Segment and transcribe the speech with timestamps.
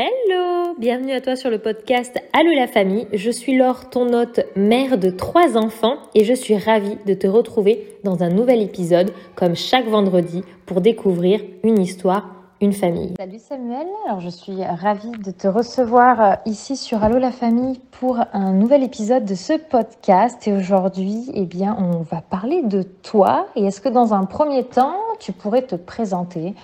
[0.00, 3.08] Hello Bienvenue à toi sur le podcast Allô la famille.
[3.12, 7.26] Je suis Laure, ton hôte, mère de trois enfants et je suis ravie de te
[7.26, 12.28] retrouver dans un nouvel épisode comme chaque vendredi pour découvrir une histoire,
[12.60, 13.14] une famille.
[13.18, 17.80] Salut Samuel, alors je suis ravie de te recevoir euh, ici sur Allô la famille
[17.90, 22.82] pour un nouvel épisode de ce podcast et aujourd'hui, eh bien, on va parler de
[22.82, 26.54] toi et est-ce que dans un premier temps, tu pourrais te présenter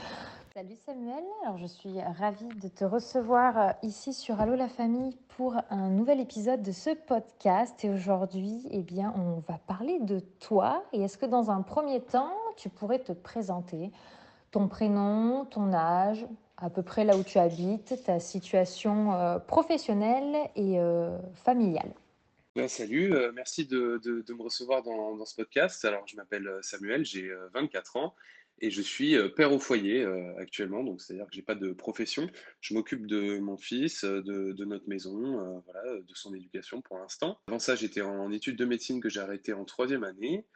[0.57, 5.17] Salut Samuel, alors je suis ravie de te recevoir euh, ici sur Allô la famille
[5.31, 7.85] pour un nouvel épisode de ce podcast.
[7.85, 10.85] Et aujourd'hui, eh bien, on va parler de toi.
[10.93, 13.91] Et est-ce que dans un premier temps, tu pourrais te présenter?
[14.53, 16.25] Ton prénom, ton âge,
[16.57, 21.93] à peu près là où tu habites, ta situation euh, professionnelle et euh, familiale?
[22.55, 25.85] Ben, salut, merci de, me recevoir dans, dans ce podcast.
[25.85, 28.15] Alors, je m'appelle Samuel, j'ai euh, 24 ans
[28.61, 31.73] et je suis euh, père au foyer euh, actuellement, donc c'est-à-dire que j'ai pas de
[31.73, 32.29] profession.
[32.61, 37.39] Je m'occupe de mon fils, euh, de, notre maison, voilà, de son éducation pour l'instant.
[37.49, 40.47] Avant ça, j'étais en études de médecine que j'ai arrêté en troisième année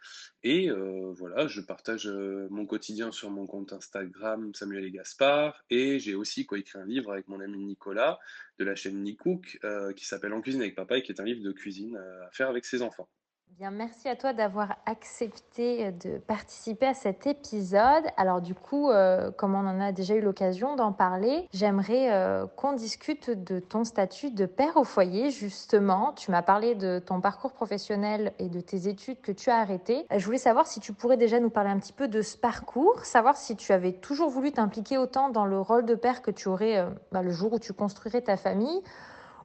[0.43, 6.15] et voilà, je partage mon quotidien sur mon compte Instagram Samuel et Gaspard et j'ai
[6.15, 8.19] aussi coécrit un livre avec mon ami Nicolas
[8.59, 9.59] de la chaîne Nicook
[9.95, 12.49] qui s'appelle En cuisine avec papa et qui est un livre de cuisine à faire
[12.49, 13.09] avec ses enfants.
[13.57, 18.05] Bien, merci à toi d'avoir accepté euh, de participer à cet épisode.
[18.17, 22.47] Alors du coup, euh, comme on en a déjà eu l'occasion d'en parler, j'aimerais euh,
[22.47, 26.13] qu'on discute de ton statut de père au foyer, justement.
[26.13, 30.07] Tu m'as parlé de ton parcours professionnel et de tes études que tu as arrêtées.
[30.17, 33.05] Je voulais savoir si tu pourrais déjà nous parler un petit peu de ce parcours,
[33.05, 36.49] savoir si tu avais toujours voulu t'impliquer autant dans le rôle de père que tu
[36.49, 38.83] aurais bah, le jour où tu construirais ta famille,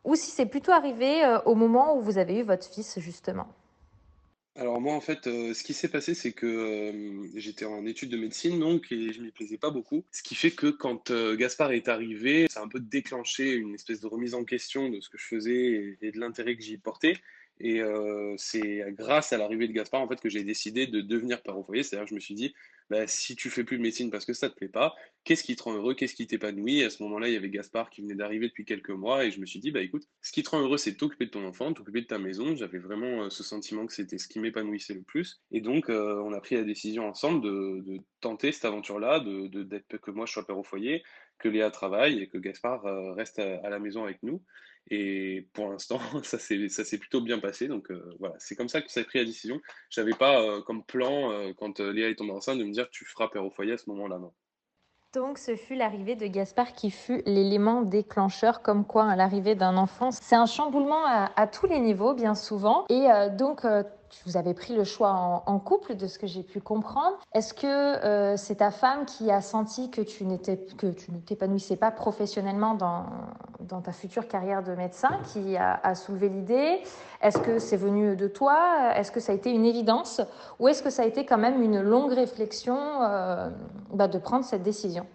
[0.03, 3.47] ou si c'est plutôt arrivé au moment où vous avez eu votre fils, justement.
[4.55, 8.09] Alors moi en fait, euh, ce qui s'est passé, c'est que euh, j'étais en études
[8.09, 10.05] de médecine donc et je m'y plaisais pas beaucoup.
[10.11, 13.73] Ce qui fait que quand euh, Gaspard est arrivé, ça a un peu déclenché une
[13.73, 16.61] espèce de remise en question de ce que je faisais et, et de l'intérêt que
[16.61, 17.17] j'y portais.
[17.59, 17.81] Et
[18.37, 21.83] c'est grâce à l'arrivée de Gaspard en fait que j'ai décidé de devenir père foyer.
[21.83, 22.53] C'est-à-dire je me suis dit,
[22.89, 25.55] bah, si tu fais plus de médecine parce que ça te plaît pas, qu'est-ce qui
[25.55, 26.83] te rend heureux, qu'est-ce qui t'épanouit?
[26.83, 29.39] À ce moment-là, il y avait Gaspard qui venait d'arriver depuis quelques mois et je
[29.39, 31.73] me suis dit, bah écoute, ce qui te rend heureux, c'est t'occuper de ton enfant,
[31.73, 32.55] t'occuper de ta maison.
[32.55, 35.41] J'avais vraiment euh, ce sentiment que c'était ce qui m'épanouissait le plus.
[35.51, 39.65] Et donc, euh, on a pris la décision ensemble de, tenter cette aventure-là, de,
[39.97, 41.03] que moi je sois père au foyer,
[41.39, 44.41] que Léa travaille et que Gaspard euh, reste à la maison avec nous.
[44.89, 47.67] Et pour l'instant, ça s'est, plutôt bien passé.
[47.67, 49.61] Donc euh, voilà, c'est comme ça que a pris la décision.
[49.89, 53.05] J'avais pas euh, comme plan, euh, quand Léa est tombée enceinte, de me dire tu
[53.05, 54.33] feras au foyer à ce moment-là, non.
[55.13, 59.77] Donc, ce fut l'arrivée de Gaspard qui fut l'élément déclencheur, comme quoi hein, l'arrivée d'un
[59.77, 62.85] enfant, c'est un chamboulement à, tous les niveaux, bien souvent.
[62.89, 63.05] Et
[63.37, 63.63] donc,
[64.25, 67.19] vous avez pris le choix en, couple, de ce que j'ai pu comprendre.
[67.35, 71.77] Est-ce que c'est ta femme qui a senti que tu n'étais que tu ne t'épanouissais
[71.77, 73.05] pas professionnellement dans,
[73.67, 76.79] dans ta future carrière de médecin, qui a, soulevé l'idée.
[77.21, 78.93] Est-ce que c'est venu de toi?
[78.95, 80.21] Est-ce que ça a été une évidence?
[80.59, 83.49] Ou est-ce que ça a été quand même une longue réflexion euh,
[83.93, 85.05] bah, de prendre cette décision?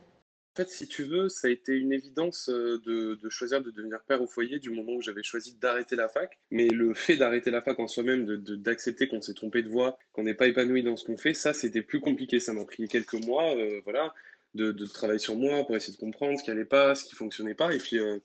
[0.59, 4.01] En fait, si tu veux, ça a été une évidence euh, de, choisir de devenir
[4.09, 6.37] père au foyer du moment où j'avais choisi d'arrêter la fac.
[6.51, 9.69] Mais le fait d'arrêter la fac en soi-même, de, de- d'accepter qu'on s'est trompé de
[9.69, 12.41] voie, qu'on n'est pas épanoui dans ce qu'on fait, ça, c'était plus compliqué.
[12.41, 14.13] Ça m'a pris quelques mois, euh, voilà,
[14.55, 17.15] de, de travailler sur moi pour essayer de comprendre ce qui allait pas, ce qui
[17.15, 17.75] fonctionnait pas.
[17.75, 18.19] Et puis, euh,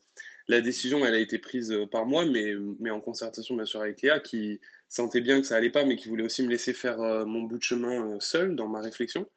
[0.48, 3.82] la décision, elle a été prise euh, par moi, mais, mais en concertation, bien sûr,
[3.82, 6.74] avec Léa, qui sentait bien que ça allait pas, mais qui voulait aussi me laisser
[6.74, 9.30] faire euh, mon bout de chemin seul dans ma réflexion.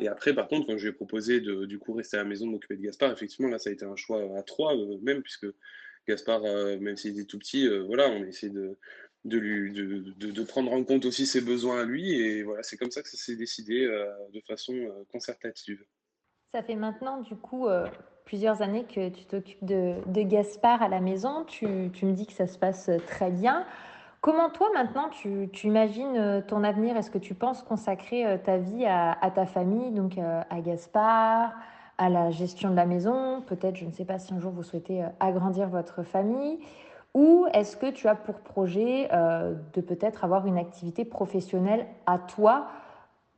[0.00, 2.28] Et après, par contre, quand je lui ai proposé de du coup rester à la
[2.28, 5.46] maison, m'occuper de Gaspard, effectivement, là, ça a été un choix à trois, même, puisque
[6.08, 6.42] Gaspard,
[6.80, 8.76] même s'il était tout petit, voilà, on a essayé de,
[9.24, 12.12] de, lui, de, de, prendre en compte aussi ses besoins à lui.
[12.12, 13.86] Et voilà, c'est comme ça que ça s'est décidé
[14.32, 14.74] de façon
[15.12, 15.84] concertative.
[16.52, 17.86] Ça fait maintenant du coup euh,
[18.26, 21.44] plusieurs années que tu t'occupes de, Gaspard à la maison.
[21.46, 23.64] Tu, me dis que ça se passe euh, très bien.
[24.20, 26.94] Comment toi maintenant tu, imagines euh, ton avenir?
[26.98, 31.54] Est-ce que tu penses consacrer ta vie à, ta famille, donc à Gaspard,
[31.96, 33.40] à la gestion de la maison?
[33.46, 36.58] Peut-être, je ne sais pas si un jour vous souhaitez agrandir votre famille.
[37.14, 42.66] Ou est-ce que tu as pour projet de peut-être avoir une activité professionnelle à toi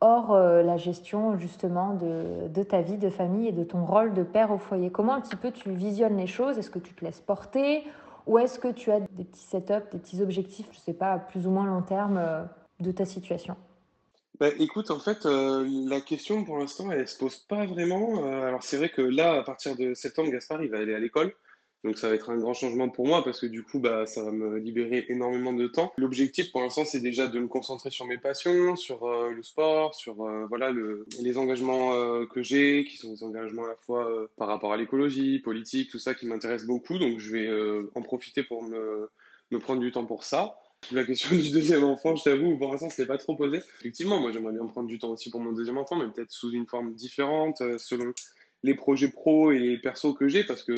[0.04, 4.12] hors euh, la gestion justement de, de ta vie de famille et de ton rôle
[4.12, 4.90] de père au foyer.
[4.90, 6.58] Comment un petit peu tu visionnes les choses?
[6.58, 7.84] Est-ce que tu te laisses porter?
[8.26, 11.18] Ou est-ce que tu as des petits setups, des petits objectifs, je ne sais pas,
[11.18, 12.42] plus ou moins long terme euh,
[12.80, 13.56] de ta situation?
[14.38, 18.24] Bah, écoute, en fait, euh, la question pour l'instant, elle se pose pas vraiment.
[18.24, 21.32] Alors c'est vrai que là, à partir de septembre, Gaspard, il va aller à l'école.
[21.84, 24.24] Donc ça va être un grand changement pour moi parce que du coup, bah, ça
[24.24, 25.92] va me libérer énormément de temps.
[25.98, 29.94] L'objectif pour l'instant, c'est déjà de me concentrer sur mes passions, sur euh, le sport,
[29.94, 33.76] sur euh, voilà le, les engagements euh, que j'ai, qui sont des engagements à la
[33.76, 36.96] fois par rapport à l'écologie, politique, tout ça qui m'intéresse beaucoup.
[36.96, 39.10] Donc je vais en profiter pour me,
[39.60, 40.56] prendre du temps pour ça.
[40.90, 43.58] La question du deuxième enfant, je t'avoue, pour l'instant, ce n'est pas trop posé.
[43.80, 46.50] Effectivement, moi, j'aimerais bien prendre du temps aussi pour mon deuxième enfant, mais peut-être sous
[46.50, 48.12] une forme différente, selon
[48.62, 50.74] les projets pro et les persos que j'ai, parce que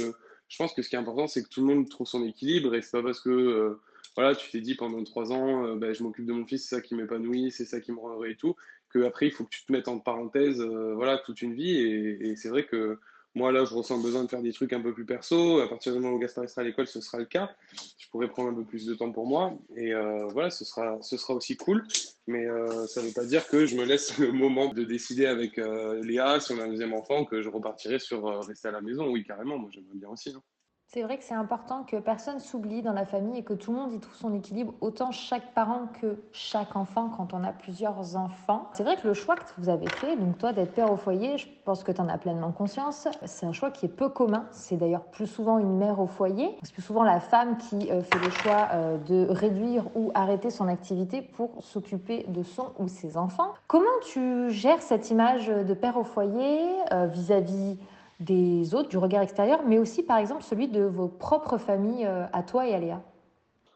[0.48, 2.75] je pense que ce qui est important, c'est que tout le monde trouve son équilibre
[2.75, 3.81] et c'est pas parce que euh,
[4.16, 6.76] voilà, tu t'es dit pendant trois ans, euh, ben, je m'occupe de mon fils, c'est
[6.76, 8.56] ça qui m'épanouit, c'est ça qui me rend et tout,
[8.88, 11.76] que après il faut que tu te mettes en parenthèse, euh, voilà, toute une vie.
[11.76, 12.98] Et c'est vrai que
[13.36, 15.60] moi, là, je ressens besoin de faire des trucs un peu plus perso.
[15.60, 17.54] À partir du moment où Gaspard sera à l'école, ce sera le cas.
[17.98, 19.52] Je pourrais prendre un peu plus de temps pour moi.
[19.76, 21.86] Et euh, voilà, ce sera, ce sera aussi cool.
[22.26, 25.26] Mais euh, ça ne veut pas dire que je me laisse le moment de décider
[25.26, 28.70] avec euh, Léa, si on a un deuxième enfant, que je repartirai sur rester à
[28.70, 29.06] la maison.
[29.10, 30.30] Oui, carrément, moi j'aimerais bien aussi.
[30.30, 30.42] Hein.
[30.88, 33.76] C'est vrai que c'est important que personne s'oublie dans la famille et que tout le
[33.76, 38.16] monde y trouve son équilibre, autant chaque parent que chaque enfant quand on a plusieurs
[38.16, 38.70] enfants.
[38.72, 41.38] C'est vrai que le choix que vous avez fait, donc toi d'être père au foyer,
[41.38, 44.46] je pense que tu en as pleinement conscience, c'est un choix qui est peu commun.
[44.52, 46.56] C'est d'ailleurs plus souvent une mère au foyer.
[46.62, 50.50] C'est plus souvent la femme qui euh, fait le choix euh, de réduire ou arrêter
[50.50, 53.54] son activité pour s'occuper de son ou ses enfants.
[53.66, 56.60] Comment tu gères cette image de père au foyer
[56.92, 57.76] euh, vis-à-vis
[58.20, 62.24] des autres, du regard extérieur, mais aussi par exemple celui de vos propres familles euh,
[62.32, 63.04] à toi et à Léa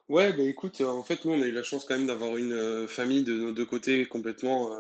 [0.09, 2.37] Ouais, bah écoute, euh, en fait, nous, on a eu la chance quand même d'avoir
[2.37, 4.71] une euh, famille de nos deux côtés complètement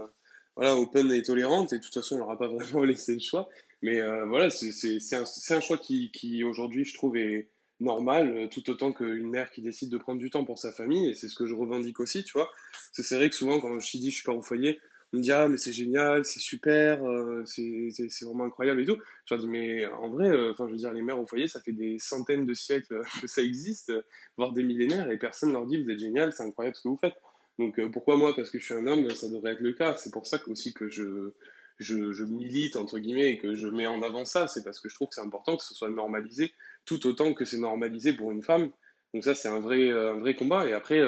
[0.56, 3.20] voilà, open et tolérante, et de toute façon, on leur a pas vraiment laissé le
[3.20, 3.48] choix.
[3.82, 5.24] Mais voilà, c'est un,
[5.56, 7.48] un, choix qui, qui aujourd'hui, je trouve, est
[7.78, 11.14] normal, tout autant qu'une mère qui décide de prendre du temps pour sa famille, et
[11.14, 12.50] c'est ce que je revendique aussi, tu vois.
[12.92, 14.80] C'est vrai que souvent, quand je dis je suis pas au foyer,
[15.16, 17.90] me dit ah mais c'est génial, c'est super, euh, c'est
[18.22, 18.96] vraiment incroyable et tout.
[19.26, 21.48] Je leur dis mais en vrai, euh, enfin je veux dire les mères au foyer,
[21.48, 23.92] ça fait des centaines de siècles que ça existe,
[24.36, 26.98] voire des millénaires et personne leur dit vous êtes génial, c'est incroyable ce que vous
[27.00, 27.16] faites.
[27.58, 28.34] Donc euh, pourquoi moi?
[28.34, 29.96] Parce que je suis un homme, ça devrait être le cas.
[29.96, 31.32] C'est pour ça aussi que je,
[31.78, 34.88] je, je milite entre guillemets et que je mets en avant ça, c'est parce que
[34.88, 36.52] je trouve que c'est important que ce soit normalisé,
[36.84, 38.70] tout autant que c'est normalisé pour une femme.
[39.12, 41.02] Donc ça c'est un vrai un vrai combat et après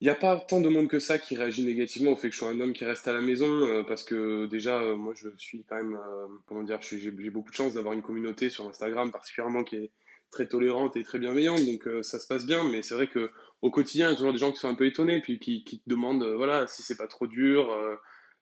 [0.00, 2.34] il n'y a pas tant de monde que ça qui réagit négativement au fait que
[2.34, 5.14] je sois un homme qui reste à la maison, euh, parce que déjà, euh, moi,
[5.16, 8.68] je suis quand même, euh, comment dire, j'ai beaucoup de chance d'avoir une communauté sur
[8.68, 9.90] Instagram particulièrement qui est
[10.30, 13.30] très tolérante et très bienveillante, donc ça se passe bien, mais c'est vrai que
[13.62, 15.64] au quotidien, il y a toujours des gens qui sont un peu étonnés, puis qui,
[15.64, 17.74] te demandent, voilà, si c'est pas trop dur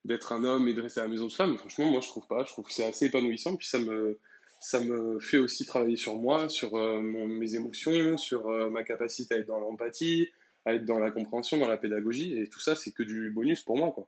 [0.05, 1.56] d'être un homme et de rester à la maison de femme.
[1.56, 2.43] Franchement, moi, je trouve pas.
[2.45, 4.19] Je trouve que c'est assez épanouissant, puis ça me,
[4.61, 9.47] ça me fait aussi travailler sur moi, sur mes émotions, sur ma capacité à être
[9.47, 10.31] dans l'empathie
[10.65, 12.39] à être dans la compréhension, dans la pédagogie.
[12.39, 13.93] Et tout ça, c'est que du bonus pour moi.
[13.93, 14.07] Quoi.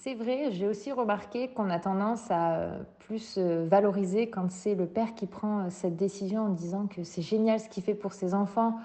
[0.00, 4.76] C'est vrai, j'ai aussi remarqué qu'on a tendance à euh, plus euh, valoriser quand c'est
[4.76, 7.96] le père qui prend euh, cette décision en disant que c'est génial ce qu'il fait
[7.96, 8.78] pour ses enfants,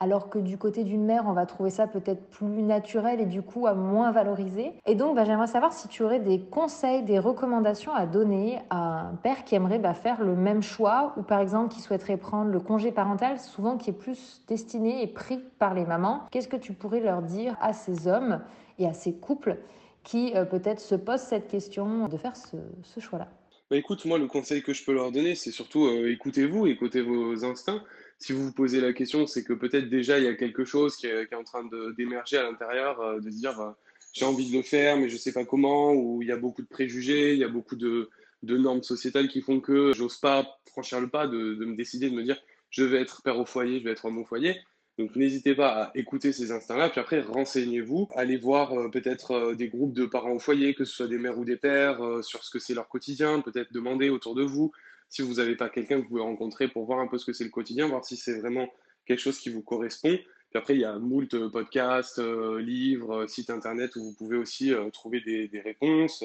[0.00, 3.42] alors que du côté d'une mère, on va trouver ça peut-être plus naturel et du
[3.42, 4.72] coup à moins valoriser.
[4.86, 9.08] Et donc, bah, j'aimerais savoir si tu aurais des conseils, des recommandations à donner à
[9.08, 12.50] un père qui aimerait bah, faire le même choix ou par exemple qui souhaiterait prendre
[12.50, 16.22] le congé parental, souvent qui est plus destiné et pris par les mamans.
[16.30, 18.40] Qu'est-ce que tu pourrais leur dire à ces hommes
[18.78, 19.58] et à ces couples
[20.02, 23.28] qui euh, peut-être se posent cette question de faire ce, choix-là?
[23.70, 27.00] Bah écoute, moi le conseil que je peux leur donner, c'est surtout euh, écoutez-vous, écoutez
[27.00, 27.82] vos instincts
[28.18, 30.96] si vous vous posez la question, c'est que peut-être déjà il y a quelque chose
[30.96, 33.70] qui est, en train d'émerger à l'intérieur, euh, de dire euh,
[34.12, 36.36] j'ai envie de le faire, mais je ne sais pas comment, ou il y a
[36.36, 38.10] beaucoup de préjugés, il y a beaucoup de,
[38.42, 42.22] normes sociétales qui font que j'ose pas franchir le pas de, me décider, de me
[42.22, 42.40] dire
[42.70, 44.60] je vais être père au foyer, je vais être homme au foyer.
[44.98, 49.68] Donc n'hésitez pas à écouter ces instincts-là, puis après renseignez-vous, allez voir euh, peut-être des
[49.68, 52.50] groupes de parents au foyer, que ce soit des mères ou des pères, sur ce
[52.50, 54.72] que c'est leur quotidien, peut-être demander autour de vous,
[55.08, 57.32] si vous n'avez pas quelqu'un que vous pouvez rencontrer pour voir un peu ce que
[57.32, 58.68] c'est le quotidien, voir si c'est vraiment
[59.06, 60.18] quelque chose qui vous correspond.
[60.50, 64.14] Puis après, il y a moult euh, podcasts, euh, livres, euh, sites internet où vous
[64.14, 66.24] pouvez aussi trouver des, réponses.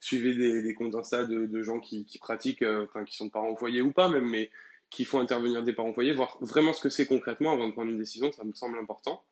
[0.00, 3.92] suivez des, comptes Insta de, gens qui, pratiquent, enfin, qui sont parents au foyer ou
[3.92, 4.50] pas même, mais
[4.90, 7.72] qui font intervenir des parents au foyer, voir vraiment ce que c'est concrètement avant de
[7.72, 9.22] prendre une décision, ça me semble important.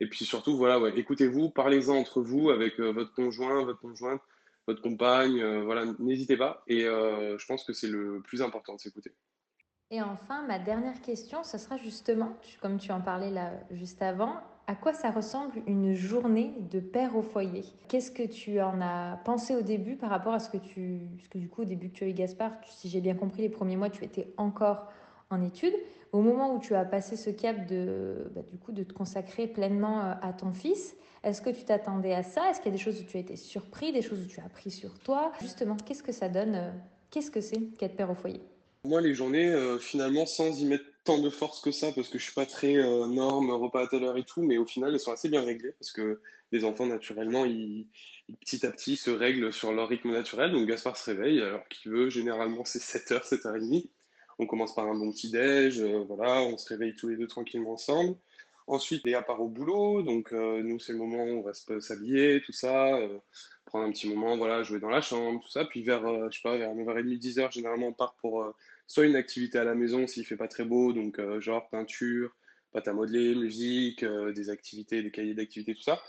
[0.00, 4.20] Et puis surtout, voilà, ouais, écoutez-vous, parlez-en entre vous avec votre conjoint, votre conjointe,
[4.66, 6.62] votre compagne, euh, voilà, n'hésitez pas.
[6.66, 9.12] Et euh, je pense que c'est le plus important de s'écouter.
[9.90, 14.36] Et enfin, ma dernière question, ce sera justement, comme tu en parlais là juste avant,
[14.66, 17.64] à quoi ça ressemble une journée de père au foyer?
[17.88, 21.00] Qu'est-ce que tu en as pensé au début par rapport à ce que tu...
[21.16, 23.50] Parce que du coup, au début que tu eu Gaspard, si j'ai bien compris, les
[23.50, 24.90] premiers mois, tu étais encore
[25.30, 25.74] en études.
[26.12, 29.46] Au moment où tu as passé ce cap de, bah, du coup, de te consacrer
[29.46, 32.50] pleinement euh, à ton fils, est-ce que tu t'attendais à ça?
[32.50, 34.40] Est-ce qu'il y a des choses où tu as été surpris, des choses où tu
[34.40, 35.32] as appris sur toi?
[35.40, 36.70] Justement, qu'est-ce que ça donne euh,
[37.10, 38.40] Qu'est-ce que c'est qu'être père au foyer?
[38.84, 42.18] Moi, les journées, heu, finalement, sans y mettre tant de force que ça, parce que
[42.18, 42.74] je suis pas très,
[43.08, 45.74] norme, repas à telle heure et tout, mais au final, elles sont assez bien réglées
[45.78, 47.86] parce que les enfants, naturellement, ils
[48.40, 50.52] petit à petit se règlent sur leur rythme naturel.
[50.52, 53.88] Donc Gaspard se réveille l'heure qu'il veut, généralement c'est 07:00, 07:30.
[54.38, 57.26] On commence par un bon petit déj, heu, voilà, on se réveille tous les 2
[57.26, 58.16] tranquillement ensemble.
[58.66, 62.40] Ensuite, Léa part au boulot, donc heu, nous, c'est le moment où on va s'habiller,
[62.42, 63.20] tout ça, heu,
[63.66, 65.64] prendre un petit moment, voilà, jouer dans la chambre, tout ça.
[65.66, 68.44] Puis vers, je sais pas, vers 9:30, 10:00, généralement, on part pour,
[68.86, 72.34] soit une activité à la maison s'il fait pas très beau, donc genre peinture,
[72.72, 76.00] pâte à modeler, musique, des activités, des cahiers d'activités, tout ça.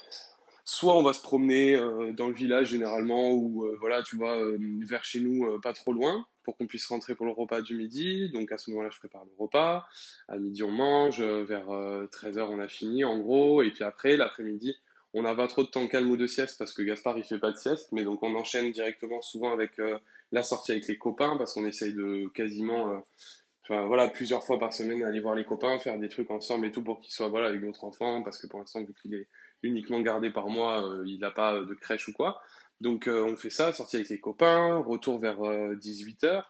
[0.67, 4.57] Soit on va se promener euh, dans le village généralement ou euh, voilà, tu euh,
[4.87, 8.31] vers chez nous, pas trop loin, pour qu'on puisse rentrer pour le repas du midi.
[8.31, 9.85] Donc à ce moment-là, je prépare le repas.
[10.27, 11.21] À midi, on mange.
[11.21, 13.61] vers 13h, on a fini en gros.
[13.61, 14.75] Et puis après, l'après-midi,
[15.13, 17.39] on n'a pas trop de temps calme ou de sieste parce que Gaspard, il fait
[17.39, 17.91] pas de sieste.
[17.91, 19.79] Mais donc on enchaîne directement souvent avec
[20.31, 23.05] la sortie avec les copains parce qu'on essaye de quasiment...
[23.69, 26.83] voilà, plusieurs fois par semaine, aller voir les copains, faire des trucs ensemble et tout
[26.83, 29.27] pour qu'ils soient voilà, avec d'autres enfants, parce que pour l'instant, vu qu'il est
[29.65, 32.41] uniquement gardé par moi, euh, il n'a pas de crèche ou quoi.
[32.81, 36.43] Donc euh, on fait ça, sortie avec les copains, retour vers 18h.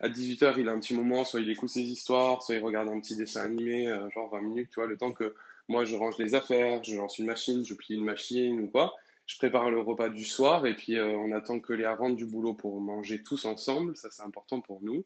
[0.00, 2.88] À 18h, il a un petit moment, soit il écoute ses histoires, soit il regarde
[2.88, 5.34] un petit dessin animé, euh, genre 20 minutes, tu vois, le temps que
[5.66, 8.94] moi je range les affaires, je lance une machine, je plie une machine ou quoi.
[9.26, 12.26] Je prépare le repas du soir et puis euh, on attend que Léa rentre du
[12.26, 15.04] boulot pour manger tous ensemble, ça c'est important pour nous.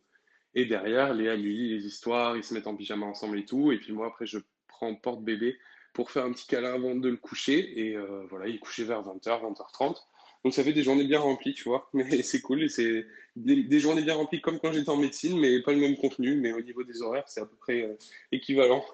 [0.55, 3.73] Et derrière, Léa lui lit les histoires, ils se mettent en pyjama ensemble et tout.
[3.73, 5.57] Et puis moi, après, je prends porte-bébé
[5.93, 7.81] pour faire un petit câlin avant de le coucher.
[7.81, 9.97] Et euh, voilà, il est couché vers 20h, 20h30.
[10.45, 11.89] Donc ça fait des journées bien remplies, tu vois.
[11.95, 13.07] Mais c'est cool et c'est
[13.37, 16.37] des, journées bien remplies comme quand j'étais en médecine, mais pas le même contenu.
[16.37, 17.97] Mais au niveau des horaires, c'est à peu près euh,
[18.31, 18.85] équivalent.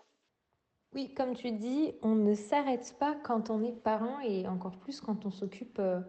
[0.94, 5.00] Oui, comme tu dis, on ne s'arrête pas quand on est parent et encore plus
[5.00, 6.00] quand on s'occupe euh,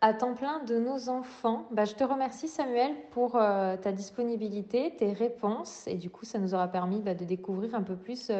[0.00, 1.68] à temps plein de nos enfants.
[1.70, 6.52] Bah, je te remercie Samuel pour ta disponibilité, tes réponses et du coup ça nous
[6.52, 8.30] aura permis bah, de découvrir un peu plus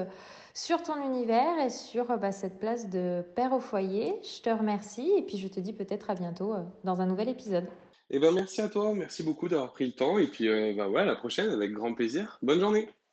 [0.57, 4.15] sur ton univers et sur euh, bah, cette place de père au foyer.
[4.23, 7.29] Je te remercie et puis je te dis peut-être à bientôt euh, dans un nouvel
[7.29, 7.67] épisode.
[8.09, 10.19] Et ben merci à toi, merci beaucoup d'avoir pris le temps.
[10.19, 12.39] Et puis euh, bah ouais, à la prochaine avec grand plaisir.
[12.41, 12.89] Bonne journée.